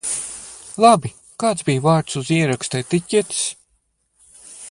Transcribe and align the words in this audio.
Labi, 0.85 1.11
kāds 1.43 1.67
bija 1.67 1.83
vārds 1.89 2.17
uz 2.23 2.33
ieraksta 2.39 2.83
etiķetes? 2.87 3.45